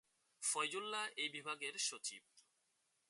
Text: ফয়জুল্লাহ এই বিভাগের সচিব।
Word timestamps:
ফয়জুল্লাহ 0.43 1.05
এই 1.17 1.29
বিভাগের 1.29 1.75
সচিব। 1.79 2.23